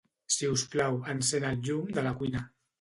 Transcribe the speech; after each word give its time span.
Si 0.35 0.47
us 0.53 0.63
plau, 0.77 0.97
encén 1.15 1.47
el 1.53 1.63
llum 1.69 1.95
de 1.95 2.09
la 2.11 2.19
cuina. 2.25 2.47